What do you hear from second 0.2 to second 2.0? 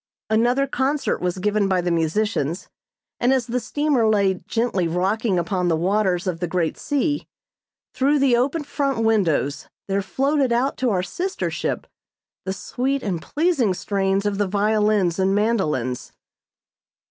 Another concert was given by the